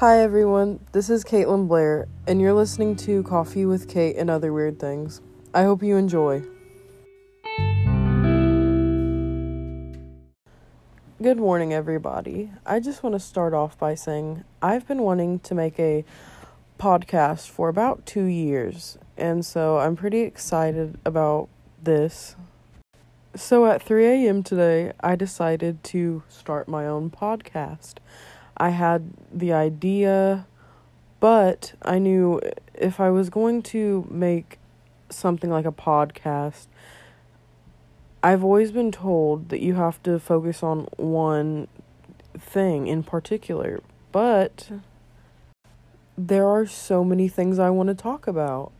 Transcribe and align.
Hi 0.00 0.20
everyone, 0.20 0.80
this 0.92 1.08
is 1.08 1.24
Caitlin 1.24 1.68
Blair, 1.68 2.06
and 2.26 2.38
you're 2.38 2.52
listening 2.52 2.96
to 2.96 3.22
Coffee 3.22 3.64
with 3.64 3.88
Kate 3.88 4.14
and 4.16 4.28
Other 4.28 4.52
Weird 4.52 4.78
Things. 4.78 5.22
I 5.54 5.62
hope 5.62 5.82
you 5.82 5.96
enjoy. 5.96 6.42
Good 11.22 11.38
morning, 11.38 11.72
everybody. 11.72 12.50
I 12.66 12.78
just 12.78 13.02
want 13.02 13.14
to 13.14 13.18
start 13.18 13.54
off 13.54 13.78
by 13.78 13.94
saying 13.94 14.44
I've 14.60 14.86
been 14.86 15.00
wanting 15.00 15.38
to 15.38 15.54
make 15.54 15.80
a 15.80 16.04
podcast 16.78 17.48
for 17.48 17.70
about 17.70 18.04
two 18.04 18.24
years, 18.24 18.98
and 19.16 19.46
so 19.46 19.78
I'm 19.78 19.96
pretty 19.96 20.20
excited 20.20 20.98
about 21.06 21.48
this. 21.82 22.36
So 23.34 23.64
at 23.64 23.82
3 23.82 24.04
a.m. 24.04 24.42
today, 24.42 24.92
I 25.00 25.16
decided 25.16 25.82
to 25.84 26.22
start 26.28 26.68
my 26.68 26.86
own 26.86 27.08
podcast. 27.08 27.94
I 28.56 28.70
had 28.70 29.10
the 29.32 29.52
idea, 29.52 30.46
but 31.20 31.74
I 31.82 31.98
knew 31.98 32.40
if 32.74 33.00
I 33.00 33.10
was 33.10 33.30
going 33.30 33.62
to 33.64 34.06
make 34.10 34.58
something 35.10 35.50
like 35.50 35.66
a 35.66 35.72
podcast, 35.72 36.66
I've 38.22 38.42
always 38.42 38.72
been 38.72 38.90
told 38.90 39.50
that 39.50 39.60
you 39.60 39.74
have 39.74 40.02
to 40.04 40.18
focus 40.18 40.62
on 40.62 40.88
one 40.96 41.68
thing 42.38 42.86
in 42.86 43.02
particular, 43.02 43.80
but 44.10 44.70
there 46.18 46.46
are 46.46 46.66
so 46.66 47.04
many 47.04 47.28
things 47.28 47.58
I 47.58 47.70
want 47.70 47.88
to 47.88 47.94
talk 47.94 48.26
about. 48.26 48.72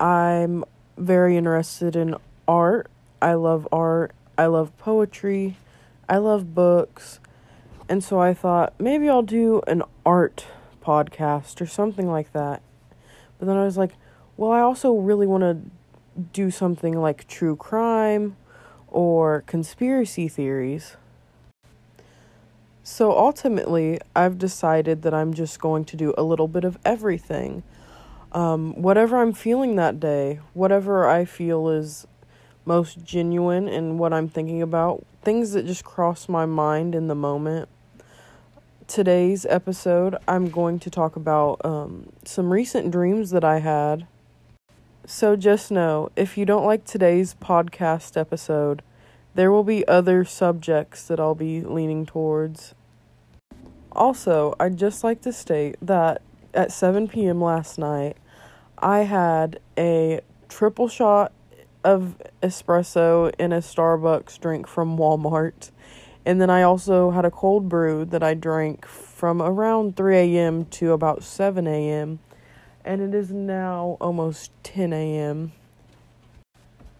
I'm 0.00 0.64
very 0.98 1.36
interested 1.36 1.94
in 1.94 2.16
art. 2.48 2.90
I 3.20 3.34
love 3.34 3.68
art. 3.70 4.12
I 4.36 4.46
love 4.46 4.76
poetry. 4.78 5.56
I 6.08 6.18
love 6.18 6.54
books. 6.54 7.20
And 7.92 8.02
so 8.02 8.18
I 8.18 8.32
thought 8.32 8.72
maybe 8.78 9.06
I'll 9.10 9.20
do 9.20 9.60
an 9.66 9.82
art 10.06 10.46
podcast 10.82 11.60
or 11.60 11.66
something 11.66 12.10
like 12.10 12.32
that. 12.32 12.62
But 13.38 13.44
then 13.44 13.58
I 13.58 13.64
was 13.64 13.76
like, 13.76 13.92
well, 14.38 14.50
I 14.50 14.60
also 14.60 14.94
really 14.94 15.26
want 15.26 15.42
to 15.42 16.16
do 16.32 16.50
something 16.50 16.98
like 16.98 17.28
true 17.28 17.54
crime 17.54 18.38
or 18.88 19.42
conspiracy 19.42 20.26
theories. 20.26 20.96
So 22.82 23.12
ultimately, 23.12 23.98
I've 24.16 24.38
decided 24.38 25.02
that 25.02 25.12
I'm 25.12 25.34
just 25.34 25.60
going 25.60 25.84
to 25.84 25.94
do 25.94 26.14
a 26.16 26.22
little 26.22 26.48
bit 26.48 26.64
of 26.64 26.78
everything. 26.86 27.62
Um, 28.32 28.72
whatever 28.80 29.18
I'm 29.18 29.34
feeling 29.34 29.76
that 29.76 30.00
day, 30.00 30.40
whatever 30.54 31.06
I 31.06 31.26
feel 31.26 31.68
is 31.68 32.06
most 32.64 33.04
genuine 33.04 33.68
in 33.68 33.98
what 33.98 34.14
I'm 34.14 34.30
thinking 34.30 34.62
about, 34.62 35.04
things 35.20 35.52
that 35.52 35.66
just 35.66 35.84
cross 35.84 36.26
my 36.26 36.46
mind 36.46 36.94
in 36.94 37.08
the 37.08 37.14
moment 37.14 37.68
today's 38.86 39.44
episode, 39.46 40.16
I'm 40.28 40.50
going 40.50 40.78
to 40.80 40.90
talk 40.90 41.16
about 41.16 41.60
um, 41.64 42.12
some 42.24 42.52
recent 42.52 42.90
dreams 42.90 43.30
that 43.30 43.44
I 43.44 43.58
had. 43.58 44.06
So 45.04 45.34
just 45.34 45.70
know 45.70 46.10
if 46.14 46.38
you 46.38 46.44
don't 46.44 46.64
like 46.64 46.84
today's 46.84 47.34
podcast 47.34 48.16
episode, 48.16 48.82
there 49.34 49.50
will 49.50 49.64
be 49.64 49.86
other 49.88 50.24
subjects 50.24 51.08
that 51.08 51.18
I'll 51.18 51.34
be 51.34 51.62
leaning 51.62 52.06
towards. 52.06 52.74
Also, 53.90 54.54
I'd 54.60 54.76
just 54.76 55.02
like 55.02 55.20
to 55.22 55.32
state 55.32 55.76
that 55.82 56.22
at 56.54 56.70
7 56.70 57.08
p.m. 57.08 57.40
last 57.40 57.78
night, 57.78 58.16
I 58.78 59.00
had 59.00 59.58
a 59.76 60.20
triple 60.48 60.88
shot 60.88 61.32
of 61.82 62.16
espresso 62.42 63.34
in 63.38 63.52
a 63.52 63.58
Starbucks 63.58 64.38
drink 64.38 64.68
from 64.68 64.96
Walmart 64.96 65.71
and 66.24 66.40
then 66.40 66.50
I 66.50 66.62
also 66.62 67.10
had 67.10 67.24
a 67.24 67.30
cold 67.30 67.68
brew 67.68 68.04
that 68.06 68.22
I 68.22 68.34
drank 68.34 68.86
from 68.86 69.42
around 69.42 69.96
3 69.96 70.16
a.m. 70.16 70.64
to 70.66 70.92
about 70.92 71.22
7 71.22 71.66
a.m. 71.66 72.20
And 72.84 73.00
it 73.00 73.14
is 73.14 73.30
now 73.30 73.96
almost 74.00 74.52
10 74.62 74.92
a.m. 74.92 75.52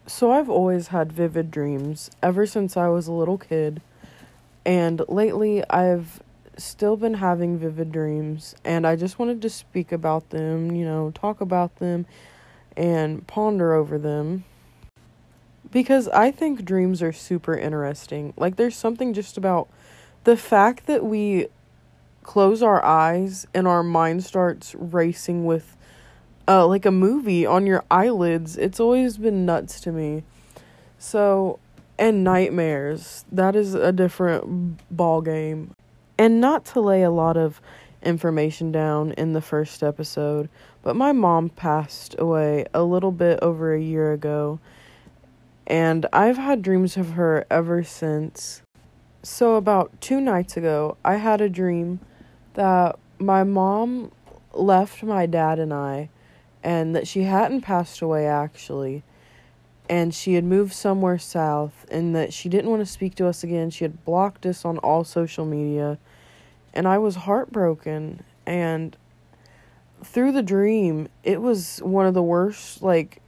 So 0.06 0.32
I've 0.32 0.50
always 0.50 0.88
had 0.88 1.12
vivid 1.12 1.50
dreams 1.50 2.10
ever 2.22 2.46
since 2.46 2.76
I 2.76 2.88
was 2.88 3.06
a 3.06 3.12
little 3.12 3.38
kid. 3.38 3.80
And 4.64 5.02
lately 5.08 5.62
I've 5.70 6.20
still 6.56 6.96
been 6.96 7.14
having 7.14 7.58
vivid 7.58 7.92
dreams. 7.92 8.56
And 8.64 8.86
I 8.86 8.96
just 8.96 9.18
wanted 9.20 9.40
to 9.42 9.50
speak 9.50 9.92
about 9.92 10.30
them, 10.30 10.74
you 10.74 10.84
know, 10.84 11.12
talk 11.12 11.40
about 11.40 11.76
them 11.76 12.06
and 12.76 13.24
ponder 13.26 13.74
over 13.74 13.98
them 13.98 14.44
because 15.72 16.06
I 16.08 16.30
think 16.30 16.64
dreams 16.64 17.02
are 17.02 17.12
super 17.12 17.56
interesting. 17.56 18.34
Like, 18.36 18.56
there's 18.56 18.76
something 18.76 19.14
just 19.14 19.36
about 19.36 19.68
the 20.24 20.36
fact 20.36 20.86
that 20.86 21.04
we 21.04 21.48
close 22.22 22.62
our 22.62 22.84
eyes 22.84 23.46
and 23.52 23.66
our 23.66 23.82
mind 23.82 24.22
starts 24.22 24.76
racing 24.76 25.44
with, 25.44 25.76
uh, 26.46 26.66
like 26.66 26.86
a 26.86 26.92
movie 26.92 27.44
on 27.44 27.66
your 27.66 27.82
eyelids. 27.90 28.56
It's 28.56 28.78
always 28.78 29.16
been 29.16 29.44
nuts 29.44 29.80
to 29.80 29.90
me. 29.90 30.22
So, 30.98 31.58
and 31.98 32.22
nightmares. 32.22 33.24
That 33.32 33.56
is 33.56 33.74
a 33.74 33.92
different 33.92 34.78
ball 34.94 35.22
game. 35.22 35.74
And 36.18 36.40
not 36.40 36.64
to 36.66 36.80
lay 36.80 37.02
a 37.02 37.10
lot 37.10 37.36
of 37.36 37.60
information 38.02 38.70
down 38.70 39.12
in 39.12 39.32
the 39.32 39.40
first 39.40 39.82
episode, 39.82 40.48
but 40.82 40.96
my 40.96 41.12
mom 41.12 41.48
passed 41.48 42.14
away 42.18 42.66
a 42.74 42.82
little 42.82 43.12
bit 43.12 43.38
over 43.40 43.74
a 43.74 43.80
year 43.80 44.12
ago 44.12 44.60
and 45.66 46.06
I've 46.12 46.36
had 46.36 46.62
dreams 46.62 46.96
of 46.96 47.10
her 47.10 47.46
ever 47.50 47.82
since. 47.82 48.62
So, 49.22 49.54
about 49.54 50.00
two 50.00 50.20
nights 50.20 50.56
ago, 50.56 50.96
I 51.04 51.16
had 51.16 51.40
a 51.40 51.48
dream 51.48 52.00
that 52.54 52.98
my 53.18 53.44
mom 53.44 54.10
left 54.52 55.02
my 55.02 55.26
dad 55.26 55.58
and 55.58 55.72
I, 55.72 56.10
and 56.62 56.94
that 56.94 57.06
she 57.06 57.22
hadn't 57.22 57.62
passed 57.62 58.02
away 58.02 58.26
actually, 58.26 59.04
and 59.88 60.14
she 60.14 60.34
had 60.34 60.44
moved 60.44 60.72
somewhere 60.72 61.18
south, 61.18 61.86
and 61.90 62.14
that 62.16 62.32
she 62.32 62.48
didn't 62.48 62.70
want 62.70 62.80
to 62.80 62.86
speak 62.86 63.14
to 63.16 63.26
us 63.26 63.44
again. 63.44 63.70
She 63.70 63.84
had 63.84 64.04
blocked 64.04 64.46
us 64.46 64.64
on 64.64 64.78
all 64.78 65.04
social 65.04 65.44
media, 65.44 65.98
and 66.74 66.88
I 66.88 66.98
was 66.98 67.16
heartbroken. 67.16 68.24
And 68.46 68.96
through 70.02 70.32
the 70.32 70.42
dream, 70.42 71.08
it 71.22 71.40
was 71.40 71.78
one 71.78 72.06
of 72.06 72.14
the 72.14 72.22
worst, 72.22 72.82
like, 72.82 73.20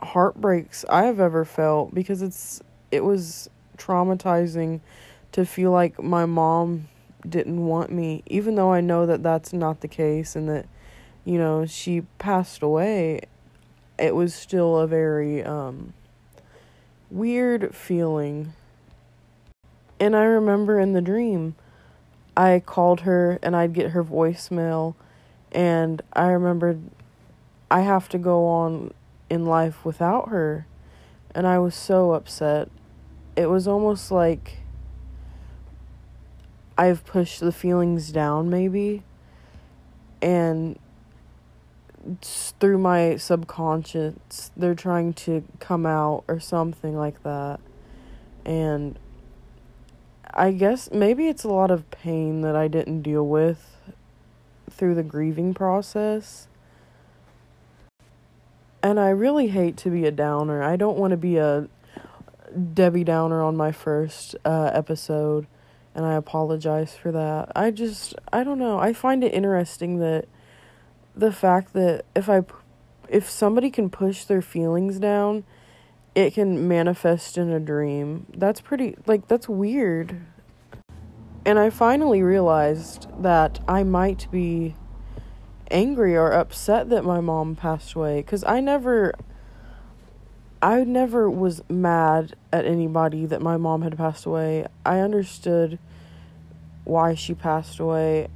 heartbreaks 0.00 0.84
I 0.88 1.04
have 1.04 1.20
ever 1.20 1.44
felt 1.44 1.94
because 1.94 2.22
it's 2.22 2.60
it 2.90 3.04
was 3.04 3.50
traumatizing 3.76 4.80
to 5.32 5.44
feel 5.44 5.70
like 5.70 6.02
my 6.02 6.26
mom 6.26 6.88
didn't 7.28 7.66
want 7.66 7.90
me 7.90 8.22
even 8.26 8.54
though 8.54 8.72
I 8.72 8.80
know 8.80 9.06
that 9.06 9.22
that's 9.22 9.52
not 9.52 9.80
the 9.80 9.88
case 9.88 10.36
and 10.36 10.48
that 10.48 10.66
you 11.24 11.38
know 11.38 11.66
she 11.66 12.02
passed 12.18 12.62
away 12.62 13.20
it 13.98 14.14
was 14.14 14.34
still 14.34 14.78
a 14.78 14.86
very 14.86 15.42
um 15.42 15.92
weird 17.10 17.74
feeling. 17.74 18.52
And 20.00 20.14
I 20.14 20.24
remember 20.24 20.78
in 20.78 20.92
the 20.92 21.00
dream 21.00 21.56
I 22.36 22.62
called 22.64 23.00
her 23.00 23.38
and 23.42 23.56
I'd 23.56 23.72
get 23.72 23.90
her 23.90 24.04
voicemail 24.04 24.94
and 25.50 26.02
I 26.12 26.28
remembered 26.28 26.80
I 27.70 27.80
have 27.80 28.08
to 28.10 28.18
go 28.18 28.46
on 28.46 28.94
in 29.30 29.46
life 29.46 29.84
without 29.84 30.28
her. 30.28 30.66
And 31.34 31.46
I 31.46 31.58
was 31.58 31.74
so 31.74 32.12
upset. 32.12 32.70
It 33.36 33.46
was 33.46 33.68
almost 33.68 34.10
like 34.10 34.58
I've 36.76 37.04
pushed 37.04 37.40
the 37.40 37.52
feelings 37.52 38.10
down, 38.10 38.50
maybe. 38.50 39.02
And 40.20 40.78
through 42.22 42.78
my 42.78 43.16
subconscious, 43.16 44.50
they're 44.56 44.74
trying 44.74 45.12
to 45.12 45.44
come 45.60 45.86
out 45.86 46.24
or 46.28 46.40
something 46.40 46.96
like 46.96 47.22
that. 47.22 47.60
And 48.44 48.98
I 50.32 50.52
guess 50.52 50.90
maybe 50.90 51.28
it's 51.28 51.44
a 51.44 51.48
lot 51.48 51.70
of 51.70 51.90
pain 51.90 52.40
that 52.42 52.56
I 52.56 52.68
didn't 52.68 53.02
deal 53.02 53.26
with 53.26 53.76
through 54.70 54.94
the 54.94 55.02
grieving 55.02 55.54
process 55.54 56.47
and 58.82 58.98
I 59.00 59.10
really 59.10 59.48
hate 59.48 59.76
to 59.78 59.90
be 59.90 60.04
a 60.04 60.10
downer. 60.10 60.62
I 60.62 60.76
don't 60.76 60.98
want 60.98 61.10
to 61.12 61.16
be 61.16 61.36
a 61.36 61.68
Debbie 62.74 63.04
Downer 63.04 63.42
on 63.42 63.56
my 63.56 63.72
first 63.72 64.36
uh, 64.44 64.70
episode, 64.72 65.46
and 65.94 66.06
I 66.06 66.14
apologize 66.14 66.94
for 66.94 67.12
that. 67.12 67.52
I 67.54 67.70
just, 67.70 68.14
I 68.32 68.44
don't 68.44 68.58
know. 68.58 68.78
I 68.78 68.92
find 68.92 69.22
it 69.22 69.34
interesting 69.34 69.98
that 69.98 70.26
the 71.14 71.32
fact 71.32 71.72
that 71.74 72.04
if 72.14 72.28
I, 72.28 72.42
if 73.08 73.28
somebody 73.28 73.70
can 73.70 73.90
push 73.90 74.24
their 74.24 74.42
feelings 74.42 74.98
down, 74.98 75.44
it 76.14 76.34
can 76.34 76.66
manifest 76.66 77.36
in 77.36 77.50
a 77.50 77.60
dream. 77.60 78.26
That's 78.34 78.60
pretty, 78.60 78.96
like, 79.06 79.28
that's 79.28 79.48
weird. 79.48 80.20
And 81.44 81.58
I 81.58 81.70
finally 81.70 82.22
realized 82.22 83.06
that 83.22 83.60
I 83.68 83.82
might 83.82 84.30
be 84.30 84.74
angry 85.70 86.16
or 86.16 86.32
upset 86.32 86.88
that 86.90 87.04
my 87.04 87.20
mom 87.20 87.56
passed 87.56 87.94
away 87.94 88.22
cuz 88.22 88.44
I 88.44 88.60
never 88.60 89.14
I 90.60 90.82
never 90.82 91.30
was 91.30 91.62
mad 91.68 92.34
at 92.52 92.64
anybody 92.64 93.26
that 93.26 93.40
my 93.40 93.56
mom 93.56 93.82
had 93.82 93.96
passed 93.96 94.26
away. 94.26 94.66
I 94.84 94.98
understood 94.98 95.78
why 96.84 97.14
she 97.14 97.34
passed 97.34 97.78
away. 97.78 98.28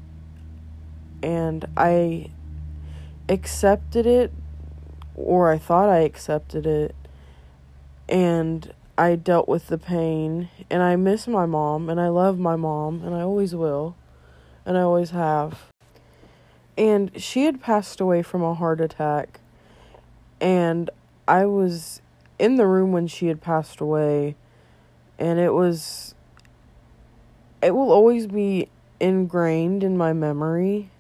and 1.25 1.65
I 1.77 2.31
accepted 3.29 4.07
it, 4.07 4.33
or 5.15 5.53
I 5.53 5.59
thought 5.59 5.89
I 5.89 5.99
accepted 5.99 6.67
it, 6.67 6.97
and 8.09 8.75
I 8.99 9.15
dealt 9.15 9.49
with 9.49 9.69
the 9.69 9.79
pain, 9.79 10.49
and 10.69 10.83
I 10.83 10.97
miss 10.97 11.29
my 11.29 11.47
mom, 11.47 11.89
and 11.89 12.01
I 12.01 12.09
love 12.09 12.41
my 12.41 12.57
mom, 12.57 13.03
and 13.05 13.15
I 13.15 13.21
always 13.21 13.55
will, 13.55 13.95
and 14.67 14.77
I 14.77 14.81
always 14.81 15.11
have. 15.11 15.72
And 16.77 17.11
she 17.21 17.45
had 17.45 17.61
passed 17.61 18.01
away 18.01 18.23
from 18.23 18.43
a 18.43 18.55
heart 18.55 18.81
attack, 18.81 19.41
and 20.41 20.89
I 21.29 21.45
was 21.45 22.01
in 22.39 22.57
the 22.57 22.67
room 22.67 22.93
when 22.93 23.07
she 23.07 23.27
had 23.27 23.41
passed 23.41 23.81
away, 23.81 24.37
and 25.19 25.39
it 25.39 25.53
was. 25.53 26.15
It 27.63 27.73
will 27.73 27.93
always 27.93 28.27
be 28.27 28.69
ingrained 28.99 29.85
in 29.85 29.97
my 29.97 30.13
memory. 30.13 30.91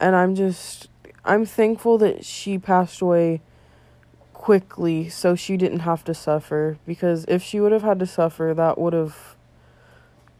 And 0.00 0.16
I'm 0.16 0.34
just. 0.34 0.88
I'm 1.22 1.44
thankful 1.44 1.98
that 1.98 2.24
she 2.24 2.58
passed 2.58 3.02
away 3.02 3.42
quickly 4.40 5.06
so 5.10 5.34
she 5.34 5.58
didn't 5.58 5.80
have 5.80 6.02
to 6.02 6.14
suffer 6.14 6.78
because 6.86 7.26
if 7.28 7.42
she 7.42 7.60
would 7.60 7.72
have 7.72 7.82
had 7.82 7.98
to 7.98 8.06
suffer 8.06 8.54
that 8.56 8.78
would 8.78 8.94
have 8.94 9.36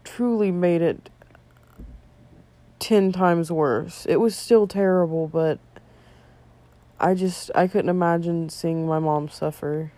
truly 0.03 0.49
made 0.49 0.81
it 0.81 1.10
10 2.81 3.11
times 3.11 3.51
worse. 3.51 4.05
It 4.09 4.17
was 4.17 4.35
still 4.35 4.67
terrible, 4.67 5.27
but 5.27 5.59
I 6.99 7.13
just 7.13 7.51
I 7.55 7.67
couldn't 7.67 7.89
imagine 7.89 8.49
seeing 8.49 8.85
my 8.85 8.99
mom 8.99 9.29
suffer. 9.29 9.91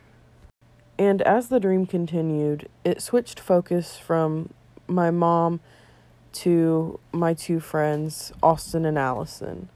And 1.00 1.21
as 1.24 1.47
the 1.47 1.59
dream 1.59 1.88
continued, 1.88 2.69
it 2.83 3.01
switched 3.01 3.39
focus 3.39 3.97
from 3.97 4.53
my 4.88 5.09
mom 5.09 5.62
to 6.33 7.00
my 7.12 7.33
two 7.33 7.59
friends, 7.59 8.33
Austin 8.44 8.86
and 8.86 8.97
Allison. 8.97 9.69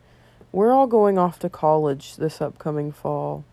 We're 0.51 0.71
all 0.71 0.88
going 0.88 1.18
off 1.18 1.39
to 1.39 1.50
college 1.50 2.18
this 2.18 2.42
upcoming 2.42 2.92
fall 2.92 3.45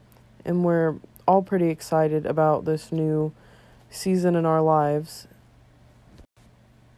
and 0.44 0.64
we're 0.64 0.96
all 1.26 1.42
pretty 1.42 1.68
excited 1.68 2.26
about 2.26 2.64
this 2.64 2.90
new 2.92 3.32
season 3.88 4.34
in 4.34 4.44
our 4.44 4.60
lives. 4.60 5.26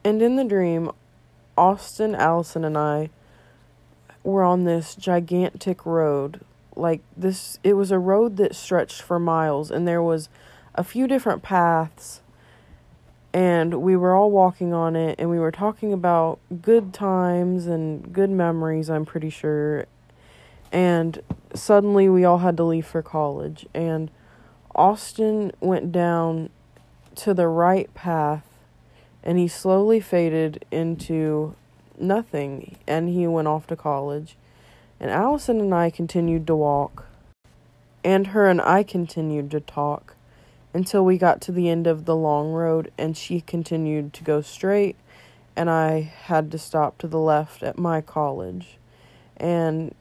And 0.04 0.22
in 0.22 0.36
the 0.36 0.44
dream, 0.44 0.90
Austin, 1.56 2.14
Allison, 2.14 2.64
and 2.64 2.76
I 2.76 3.10
were 4.22 4.42
on 4.42 4.64
this 4.64 4.94
gigantic 4.94 5.86
road. 5.86 6.40
Like 6.74 7.02
this, 7.16 7.58
it 7.64 7.74
was 7.74 7.90
a 7.90 7.98
road 7.98 8.36
that 8.36 8.54
stretched 8.54 9.02
for 9.02 9.18
miles, 9.18 9.70
and 9.70 9.86
there 9.86 10.02
was 10.02 10.28
a 10.74 10.84
few 10.84 11.06
different 11.06 11.42
paths. 11.42 12.20
And 13.32 13.82
we 13.82 13.96
were 13.96 14.14
all 14.14 14.30
walking 14.30 14.72
on 14.72 14.96
it, 14.96 15.16
and 15.18 15.28
we 15.28 15.38
were 15.38 15.52
talking 15.52 15.92
about 15.92 16.38
good 16.62 16.94
times 16.94 17.66
and 17.66 18.12
good 18.12 18.30
memories, 18.30 18.88
I'm 18.88 19.04
pretty 19.04 19.30
sure. 19.30 19.86
And 20.72 21.20
suddenly 21.54 22.08
we 22.08 22.24
all 22.24 22.38
had 22.38 22.56
to 22.56 22.64
leave 22.64 22.86
for 22.86 23.02
college 23.02 23.66
and 23.74 24.10
Austin 24.74 25.52
went 25.60 25.90
down 25.90 26.50
to 27.14 27.32
the 27.32 27.48
right 27.48 27.92
path 27.94 28.45
and 29.26 29.38
he 29.38 29.48
slowly 29.48 29.98
faded 29.98 30.64
into 30.70 31.56
nothing 31.98 32.76
and 32.86 33.08
he 33.08 33.26
went 33.26 33.48
off 33.48 33.66
to 33.66 33.74
college 33.74 34.36
and 35.00 35.10
Allison 35.10 35.60
and 35.60 35.74
I 35.74 35.90
continued 35.90 36.46
to 36.46 36.54
walk 36.54 37.06
and 38.04 38.28
her 38.28 38.48
and 38.48 38.60
I 38.60 38.84
continued 38.84 39.50
to 39.50 39.60
talk 39.60 40.14
until 40.72 41.04
we 41.04 41.18
got 41.18 41.40
to 41.40 41.52
the 41.52 41.68
end 41.68 41.88
of 41.88 42.04
the 42.04 42.14
long 42.14 42.52
road 42.52 42.92
and 42.96 43.16
she 43.16 43.40
continued 43.40 44.12
to 44.12 44.22
go 44.22 44.40
straight 44.40 44.94
and 45.56 45.68
I 45.68 46.00
had 46.02 46.52
to 46.52 46.58
stop 46.58 46.96
to 46.98 47.08
the 47.08 47.18
left 47.18 47.64
at 47.64 47.78
my 47.78 48.00
college 48.00 48.78
and 49.36 49.92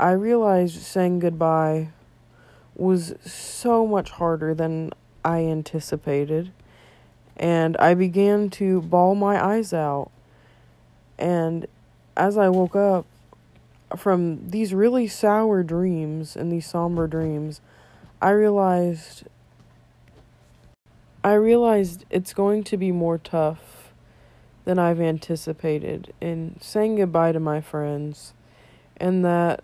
I 0.00 0.10
realized 0.10 0.82
saying 0.82 1.20
goodbye 1.20 1.90
was 2.74 3.14
so 3.24 3.86
much 3.86 4.10
harder 4.10 4.54
than 4.54 4.90
I 5.24 5.44
anticipated. 5.44 6.50
And 7.36 7.76
I 7.76 7.94
began 7.94 8.50
to 8.50 8.82
bawl 8.82 9.14
my 9.14 9.44
eyes 9.44 9.72
out. 9.72 10.10
And 11.18 11.66
as 12.16 12.38
I 12.38 12.48
woke 12.48 12.76
up 12.76 13.06
from 13.96 14.48
these 14.48 14.74
really 14.74 15.06
sour 15.06 15.62
dreams 15.62 16.36
and 16.36 16.50
these 16.50 16.66
somber 16.66 17.06
dreams, 17.06 17.60
I 18.20 18.30
realized 18.30 19.24
I 21.22 21.34
realized 21.34 22.04
it's 22.08 22.32
going 22.32 22.62
to 22.64 22.76
be 22.76 22.92
more 22.92 23.18
tough 23.18 23.92
than 24.64 24.78
I've 24.78 25.00
anticipated 25.00 26.12
in 26.20 26.56
saying 26.60 26.96
goodbye 26.96 27.32
to 27.32 27.40
my 27.40 27.60
friends 27.60 28.32
and 28.96 29.24
that 29.24 29.62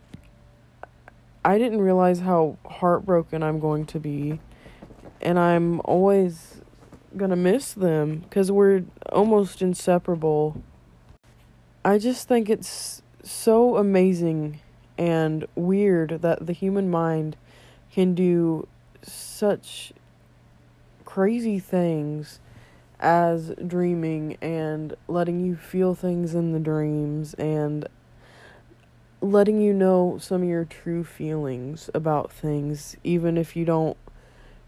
I 1.44 1.58
didn't 1.58 1.80
realize 1.80 2.20
how 2.20 2.56
heartbroken 2.64 3.42
I'm 3.42 3.60
going 3.60 3.86
to 3.86 4.00
be. 4.00 4.40
And 5.20 5.38
I'm 5.38 5.80
always 5.84 6.61
to 7.18 7.36
miss 7.36 7.72
them 7.72 8.18
because 8.18 8.50
we're 8.50 8.84
almost 9.10 9.62
inseparable. 9.62 10.62
I 11.84 11.98
just 11.98 12.28
think 12.28 12.48
it's 12.48 13.02
so 13.22 13.76
amazing 13.76 14.60
and 14.98 15.46
weird 15.54 16.22
that 16.22 16.46
the 16.46 16.52
human 16.52 16.90
mind 16.90 17.36
can 17.92 18.14
do 18.14 18.68
such 19.02 19.92
crazy 21.04 21.58
things 21.58 22.40
as 23.00 23.52
dreaming 23.66 24.36
and 24.40 24.94
letting 25.08 25.44
you 25.44 25.56
feel 25.56 25.94
things 25.94 26.34
in 26.34 26.52
the 26.52 26.60
dreams 26.60 27.34
and 27.34 27.88
letting 29.20 29.60
you 29.60 29.72
know 29.72 30.18
some 30.20 30.42
of 30.42 30.48
your 30.48 30.64
true 30.64 31.04
feelings 31.04 31.90
about 31.94 32.30
things, 32.30 32.96
even 33.04 33.36
if 33.36 33.56
you 33.56 33.64
don't 33.64 33.96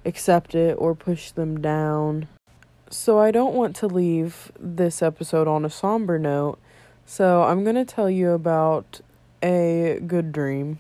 accept 0.04 0.54
it 0.54 0.74
or 0.74 0.94
push 0.94 1.30
them 1.30 1.60
down. 1.60 2.28
So, 2.96 3.18
I 3.18 3.32
don't 3.32 3.54
want 3.54 3.74
to 3.76 3.88
leave 3.88 4.52
this 4.58 5.02
episode 5.02 5.48
on 5.48 5.64
a 5.64 5.68
somber 5.68 6.16
note, 6.16 6.60
so 7.04 7.42
I'm 7.42 7.64
going 7.64 7.74
to 7.74 7.84
tell 7.84 8.08
you 8.08 8.30
about 8.30 9.00
a 9.42 10.00
good 10.06 10.30
dream. 10.30 10.78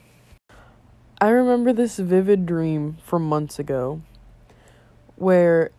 I 1.20 1.30
remember 1.30 1.72
this 1.72 1.98
vivid 1.98 2.46
dream 2.46 2.98
from 3.04 3.24
months 3.24 3.58
ago 3.58 4.00
where 5.16 5.72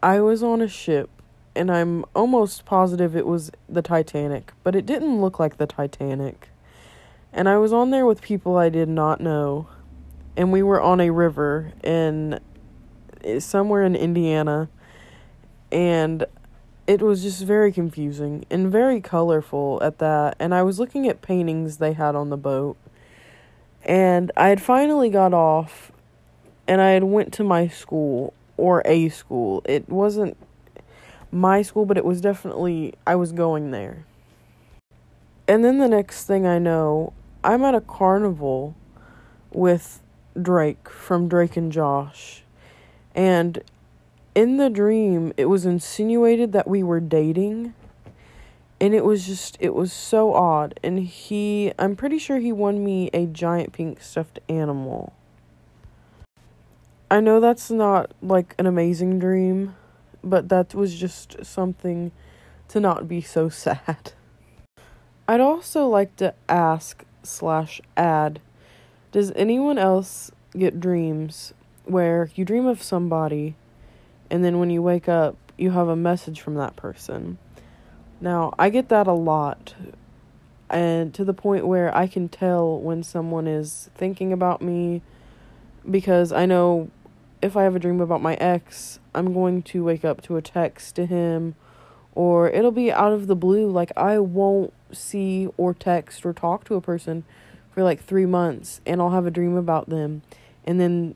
I 0.00 0.20
was 0.20 0.44
on 0.44 0.62
a 0.62 0.68
ship 0.68 1.10
and 1.56 1.72
I'm 1.72 2.04
almost 2.14 2.64
positive 2.64 3.16
it 3.16 3.26
was 3.26 3.50
the 3.68 3.82
Titanic, 3.82 4.52
but 4.62 4.76
it 4.76 4.86
didn't 4.86 5.20
look 5.20 5.40
like 5.40 5.56
the 5.56 5.66
Titanic. 5.66 6.50
And 7.32 7.48
I 7.48 7.58
was 7.58 7.72
on 7.72 7.90
there 7.90 8.06
with 8.06 8.22
people 8.22 8.56
I 8.56 8.68
did 8.68 8.88
not 8.88 9.20
know. 9.20 9.66
And 10.36 10.52
we 10.52 10.62
were 10.62 10.80
on 10.80 11.00
a 11.00 11.10
river 11.10 11.72
in 11.82 12.38
somewhere 13.40 13.82
in 13.82 13.96
Indiana. 13.96 14.70
And 15.72 16.26
it 16.86 17.02
was 17.02 17.22
just 17.22 17.42
very 17.44 17.72
confusing 17.72 18.44
and 18.50 18.70
very 18.70 19.00
colorful 19.00 19.78
at 19.82 19.98
that. 19.98 20.36
And 20.38 20.54
I 20.54 20.62
was 20.62 20.78
looking 20.78 21.06
at 21.08 21.22
paintings 21.22 21.76
they 21.76 21.92
had 21.92 22.14
on 22.14 22.30
the 22.30 22.36
boat. 22.36 22.76
And 23.84 24.32
I 24.36 24.48
had 24.48 24.60
finally 24.60 25.08
got 25.08 25.32
off 25.32 25.92
and 26.66 26.80
I 26.80 26.90
had 26.90 27.04
went 27.04 27.32
to 27.34 27.44
my 27.44 27.68
school 27.68 28.34
or 28.56 28.82
a 28.84 29.08
school. 29.08 29.62
It 29.64 29.88
wasn't 29.88 30.36
my 31.32 31.62
school, 31.62 31.86
but 31.86 31.96
it 31.96 32.04
was 32.04 32.20
definitely 32.20 32.94
I 33.06 33.14
was 33.14 33.32
going 33.32 33.70
there. 33.70 34.04
And 35.46 35.64
then 35.64 35.78
the 35.78 35.88
next 35.88 36.26
thing 36.26 36.46
I 36.46 36.58
know, 36.58 37.12
I'm 37.42 37.64
at 37.64 37.74
a 37.74 37.80
carnival 37.80 38.76
with 39.52 40.00
Drake 40.40 40.88
from 40.88 41.28
Drake 41.28 41.56
and 41.56 41.72
Josh. 41.72 42.44
And 43.14 43.62
in 44.34 44.56
the 44.56 44.70
dream, 44.70 45.32
it 45.36 45.46
was 45.46 45.66
insinuated 45.66 46.52
that 46.52 46.68
we 46.68 46.82
were 46.82 47.00
dating. 47.00 47.74
And 48.80 48.94
it 48.94 49.04
was 49.04 49.26
just, 49.26 49.58
it 49.60 49.74
was 49.74 49.92
so 49.92 50.32
odd. 50.32 50.78
And 50.82 51.00
he, 51.00 51.72
I'm 51.78 51.96
pretty 51.96 52.18
sure 52.18 52.38
he 52.38 52.52
won 52.52 52.82
me 52.82 53.10
a 53.12 53.26
giant 53.26 53.72
pink 53.72 54.00
stuffed 54.00 54.38
animal. 54.48 55.12
I 57.10 57.20
know 57.20 57.40
that's 57.40 57.70
not 57.70 58.12
like 58.22 58.54
an 58.58 58.66
amazing 58.66 59.18
dream, 59.18 59.74
but 60.22 60.48
that 60.48 60.74
was 60.74 60.94
just 60.94 61.44
something 61.44 62.12
to 62.68 62.80
not 62.80 63.08
be 63.08 63.20
so 63.20 63.48
sad. 63.50 64.12
I'd 65.28 65.40
also 65.40 65.86
like 65.86 66.16
to 66.16 66.34
ask 66.48 67.04
slash 67.22 67.80
add. 67.96 68.40
Does 69.12 69.32
anyone 69.36 69.76
else 69.76 70.30
get 70.56 70.80
dreams 70.80 71.52
where 71.84 72.30
you 72.34 72.44
dream 72.44 72.66
of 72.66 72.82
somebody 72.82 73.56
and 74.30 74.44
then 74.44 74.58
when 74.58 74.70
you 74.70 74.82
wake 74.82 75.08
up, 75.08 75.36
you 75.58 75.70
have 75.72 75.88
a 75.88 75.96
message 75.96 76.40
from 76.40 76.54
that 76.54 76.76
person? 76.76 77.38
Now, 78.20 78.52
I 78.58 78.70
get 78.70 78.88
that 78.90 79.06
a 79.06 79.12
lot. 79.12 79.74
And 80.68 81.12
to 81.14 81.24
the 81.24 81.34
point 81.34 81.66
where 81.66 81.94
I 81.96 82.06
can 82.06 82.28
tell 82.28 82.78
when 82.78 83.02
someone 83.02 83.46
is 83.46 83.90
thinking 83.94 84.32
about 84.32 84.62
me 84.62 85.02
because 85.90 86.30
I 86.32 86.46
know 86.46 86.90
if 87.42 87.56
I 87.56 87.64
have 87.64 87.74
a 87.74 87.78
dream 87.78 88.00
about 88.00 88.22
my 88.22 88.34
ex, 88.34 89.00
I'm 89.14 89.32
going 89.32 89.62
to 89.64 89.82
wake 89.82 90.04
up 90.04 90.22
to 90.22 90.36
a 90.36 90.42
text 90.42 90.94
to 90.96 91.06
him 91.06 91.56
or 92.14 92.50
it'll 92.50 92.70
be 92.70 92.92
out 92.92 93.12
of 93.12 93.26
the 93.26 93.36
blue 93.36 93.70
like 93.70 93.92
I 93.96 94.18
won't 94.18 94.72
see 94.92 95.48
or 95.56 95.74
text 95.74 96.26
or 96.26 96.32
talk 96.32 96.64
to 96.64 96.74
a 96.74 96.80
person 96.80 97.24
for 97.70 97.82
like 97.82 98.02
3 98.02 98.26
months 98.26 98.80
and 98.84 99.00
I'll 99.00 99.10
have 99.10 99.26
a 99.26 99.30
dream 99.30 99.56
about 99.56 99.88
them 99.88 100.22
and 100.64 100.80
then 100.80 101.14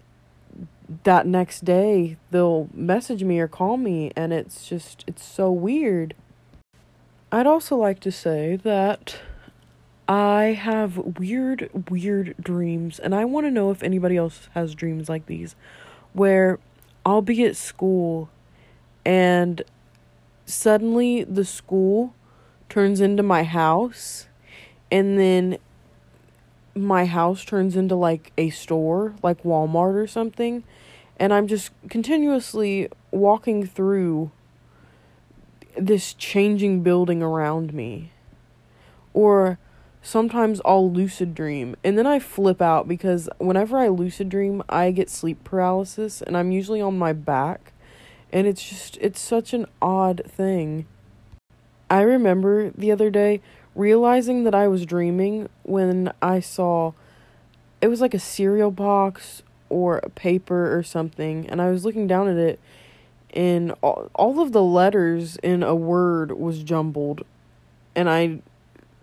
that 1.04 1.26
next 1.26 1.64
day 1.64 2.16
they'll 2.30 2.68
message 2.74 3.24
me 3.24 3.38
or 3.38 3.48
call 3.48 3.76
me 3.76 4.12
and 4.16 4.32
it's 4.32 4.66
just 4.66 5.04
it's 5.06 5.24
so 5.24 5.50
weird. 5.50 6.14
I'd 7.32 7.46
also 7.46 7.76
like 7.76 8.00
to 8.00 8.12
say 8.12 8.56
that 8.56 9.18
I 10.06 10.58
have 10.60 11.18
weird 11.18 11.70
weird 11.90 12.34
dreams 12.40 12.98
and 12.98 13.14
I 13.14 13.24
want 13.24 13.46
to 13.46 13.50
know 13.50 13.70
if 13.70 13.82
anybody 13.82 14.16
else 14.16 14.48
has 14.54 14.74
dreams 14.74 15.08
like 15.08 15.26
these 15.26 15.56
where 16.12 16.58
I'll 17.06 17.22
be 17.22 17.44
at 17.44 17.56
school 17.56 18.28
and 19.04 19.62
suddenly 20.46 21.24
the 21.24 21.44
school 21.44 22.14
turns 22.68 23.00
into 23.00 23.22
my 23.22 23.44
house 23.44 24.26
and 24.90 25.18
then 25.18 25.58
my 26.74 27.06
house 27.06 27.44
turns 27.44 27.76
into 27.76 27.94
like 27.94 28.32
a 28.36 28.50
store, 28.50 29.14
like 29.22 29.42
Walmart 29.42 29.94
or 29.94 30.06
something, 30.06 30.64
and 31.18 31.32
I'm 31.32 31.46
just 31.46 31.70
continuously 31.88 32.88
walking 33.10 33.66
through 33.66 34.30
this 35.76 36.14
changing 36.14 36.82
building 36.82 37.22
around 37.22 37.72
me. 37.72 38.10
Or 39.12 39.58
sometimes 40.02 40.60
I'll 40.64 40.90
lucid 40.90 41.34
dream 41.34 41.76
and 41.82 41.96
then 41.96 42.06
I 42.06 42.18
flip 42.18 42.60
out 42.60 42.86
because 42.86 43.28
whenever 43.38 43.78
I 43.78 43.88
lucid 43.88 44.28
dream, 44.28 44.62
I 44.68 44.90
get 44.90 45.08
sleep 45.08 45.44
paralysis 45.44 46.20
and 46.20 46.36
I'm 46.36 46.50
usually 46.50 46.80
on 46.80 46.98
my 46.98 47.12
back 47.12 47.72
and 48.32 48.46
it's 48.46 48.68
just 48.68 48.98
it's 49.00 49.20
such 49.20 49.54
an 49.54 49.66
odd 49.80 50.22
thing. 50.26 50.86
I 51.88 52.00
remember 52.00 52.70
the 52.70 52.90
other 52.90 53.08
day 53.08 53.40
realizing 53.74 54.44
that 54.44 54.54
I 54.54 54.68
was 54.68 54.86
dreaming 54.86 55.48
when 55.62 56.12
I 56.22 56.40
saw 56.40 56.92
it 57.80 57.88
was 57.88 58.00
like 58.00 58.14
a 58.14 58.18
cereal 58.18 58.70
box 58.70 59.42
or 59.68 59.98
a 59.98 60.08
paper 60.08 60.76
or 60.76 60.82
something 60.82 61.48
and 61.48 61.60
I 61.60 61.70
was 61.70 61.84
looking 61.84 62.06
down 62.06 62.28
at 62.28 62.36
it 62.36 62.60
and 63.32 63.72
all, 63.82 64.10
all 64.14 64.40
of 64.40 64.52
the 64.52 64.62
letters 64.62 65.36
in 65.42 65.62
a 65.62 65.74
word 65.74 66.32
was 66.32 66.62
jumbled 66.62 67.24
and 67.94 68.08
I 68.08 68.40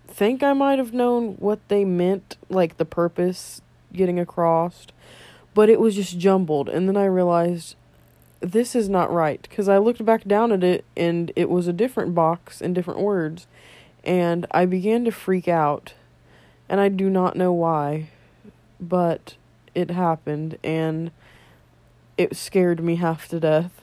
think 0.08 0.42
I 0.42 0.54
might 0.54 0.80
have 0.80 0.94
known 0.94 1.34
what 1.34 1.60
they 1.68 1.84
meant 1.86 2.38
like 2.50 2.78
the 2.78 2.86
purpose 2.86 3.62
getting 3.94 4.20
across 4.20 4.88
but 5.54 5.70
it 5.70 5.80
was 5.80 5.96
just 5.96 6.18
jumbled 6.18 6.70
and 6.70 6.88
then 6.88 6.96
I 6.96 7.06
realized 7.06 7.76
this 8.40 8.76
is 8.76 8.90
not 8.90 9.12
right 9.12 9.42
because 9.44 9.70
I 9.70 9.78
looked 9.78 10.04
back 10.04 10.24
down 10.24 10.52
at 10.52 10.64
it 10.64 10.86
and 10.98 11.32
it 11.36 11.50
was 11.50 11.68
a 11.68 11.74
different 11.74 12.16
box 12.16 12.62
and 12.62 12.74
different 12.74 13.02
words 13.02 13.48
and 14.04 14.46
I 14.52 14.66
began 14.66 15.06
to 15.06 15.12
freak 15.12 15.48
out, 15.48 15.94
and 16.68 16.80
I 16.80 16.90
do 16.90 17.10
not 17.10 17.36
know 17.36 17.54
why, 17.54 18.10
but 18.80 19.36
it 19.76 19.92
happened, 19.92 20.58
and 20.64 21.12
it 22.18 22.36
scared 22.36 22.84
me 22.84 22.96
half 22.96 23.28
to 23.30 23.40
death. 23.40 23.82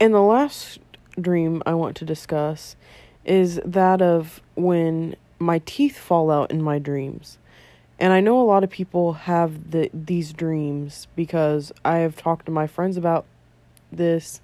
And 0.00 0.14
the 0.14 0.20
last 0.20 0.80
dream 1.20 1.62
I 1.66 1.74
want 1.74 1.96
to 1.98 2.04
discuss 2.04 2.76
is 3.24 3.60
that 3.64 4.02
of 4.02 4.40
when 4.54 5.14
my 5.38 5.60
teeth 5.64 5.98
fall 5.98 6.30
out 6.30 6.50
in 6.50 6.62
my 6.62 6.78
dreams. 6.78 7.38
And 7.98 8.12
I 8.12 8.20
know 8.20 8.40
a 8.40 8.42
lot 8.42 8.64
of 8.64 8.70
people 8.70 9.12
have 9.12 9.70
the 9.70 9.90
these 9.94 10.32
dreams 10.32 11.06
because 11.14 11.72
I 11.84 11.98
have 11.98 12.16
talked 12.16 12.46
to 12.46 12.52
my 12.52 12.66
friends 12.66 12.96
about 12.96 13.26
this 13.92 14.40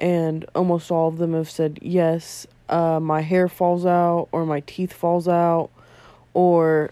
and 0.00 0.44
almost 0.54 0.90
all 0.90 1.08
of 1.08 1.18
them 1.18 1.32
have 1.32 1.48
said 1.48 1.78
yes 1.80 2.46
uh, 2.72 2.98
my 3.00 3.20
hair 3.20 3.48
falls 3.48 3.86
out 3.86 4.28
or 4.32 4.46
my 4.46 4.60
teeth 4.60 4.92
falls 4.92 5.28
out. 5.28 5.70
Or 6.34 6.90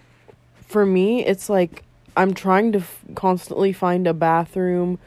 for 0.71 0.87
me 0.87 1.27
it's 1.27 1.49
like 1.49 1.83
i'm 2.17 2.33
trying 2.33 2.71
to 2.71 2.79
f- 2.79 3.05
constantly 3.17 3.73
find 3.73 4.07
a 4.07 4.15
bathroom 4.15 5.01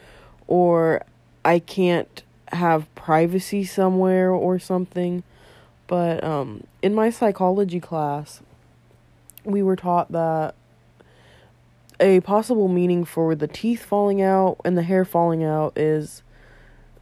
or 0.46 1.02
i 1.42 1.58
can't 1.58 2.22
have 2.52 2.94
privacy 2.94 3.64
somewhere 3.64 4.30
or 4.30 4.58
something. 4.58 5.22
But 5.86 6.22
um, 6.22 6.64
in 6.82 6.94
my 6.94 7.10
psychology 7.10 7.80
class 7.80 8.40
we 9.44 9.62
were 9.62 9.76
taught 9.76 10.10
that 10.12 10.54
a 12.00 12.20
possible 12.20 12.68
meaning 12.68 13.04
for 13.04 13.34
the 13.34 13.46
teeth 13.46 13.84
falling 13.84 14.22
out 14.22 14.56
and 14.64 14.76
the 14.76 14.82
hair 14.82 15.04
falling 15.04 15.44
out 15.44 15.76
is 15.76 16.22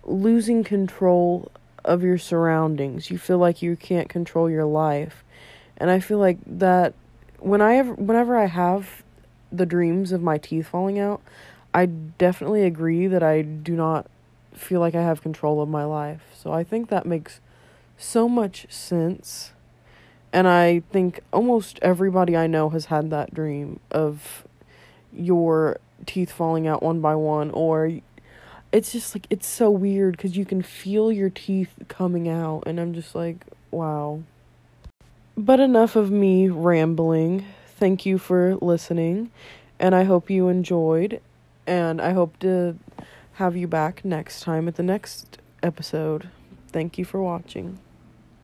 losing 0.04 0.64
control 0.64 1.50
of 1.84 2.02
your 2.02 2.18
surroundings. 2.18 3.10
You 3.10 3.18
feel 3.18 3.38
like 3.38 3.62
you 3.62 3.76
can't 3.76 4.08
control 4.08 4.48
your 4.48 4.64
life. 4.64 5.24
And 5.76 5.90
I 5.90 6.00
feel 6.00 6.18
like 6.18 6.38
that 6.46 6.94
when 7.38 7.60
I 7.60 7.76
ever, 7.76 7.94
whenever 7.94 8.36
I 8.36 8.46
have 8.46 9.02
the 9.50 9.66
dreams 9.66 10.12
of 10.12 10.22
my 10.22 10.38
teeth 10.38 10.68
falling 10.68 10.98
out, 10.98 11.20
I 11.74 11.86
definitely 11.86 12.64
agree 12.64 13.06
that 13.06 13.22
I 13.22 13.42
do 13.42 13.74
not 13.74 14.06
feel 14.54 14.80
like 14.80 14.94
I 14.94 15.02
have 15.02 15.22
control 15.22 15.60
of 15.60 15.68
my 15.68 15.84
life. 15.84 16.22
So 16.34 16.52
I 16.52 16.64
think 16.64 16.88
that 16.88 17.06
makes 17.06 17.40
so 17.96 18.28
much 18.28 18.66
sense. 18.70 19.52
And 20.32 20.48
I 20.48 20.82
think 20.92 21.20
almost 21.32 21.78
everybody 21.82 22.36
I 22.36 22.46
know 22.46 22.70
has 22.70 22.86
had 22.86 23.10
that 23.10 23.34
dream 23.34 23.80
of 23.90 24.46
your 25.12 25.78
teeth 26.06 26.32
falling 26.32 26.66
out 26.66 26.82
one 26.82 27.00
by 27.00 27.14
one 27.14 27.50
or 27.50 28.00
it's 28.72 28.92
just 28.92 29.14
like 29.14 29.26
it's 29.30 29.46
so 29.46 29.70
weird 29.70 30.16
because 30.16 30.36
you 30.36 30.44
can 30.44 30.62
feel 30.62 31.12
your 31.12 31.30
teeth 31.30 31.74
coming 31.88 32.28
out 32.28 32.62
and 32.66 32.80
i'm 32.80 32.94
just 32.94 33.14
like 33.14 33.44
wow. 33.70 34.22
But 35.34 35.60
enough 35.60 35.96
of 35.96 36.10
me 36.10 36.50
rambling. 36.50 37.46
Thank 37.76 38.04
you 38.04 38.18
for 38.18 38.56
listening 38.56 39.30
and 39.78 39.94
i 39.94 40.04
hope 40.04 40.30
you 40.30 40.48
enjoyed 40.48 41.20
and 41.66 42.00
i 42.00 42.12
hope 42.12 42.38
to 42.40 42.78
have 43.34 43.56
you 43.56 43.66
back 43.66 44.04
next 44.04 44.42
time 44.42 44.68
at 44.68 44.76
the 44.76 44.82
next 44.82 45.38
episode. 45.62 46.28
Thank 46.68 46.98
you 46.98 47.04
for 47.04 47.22
watching 47.22 47.78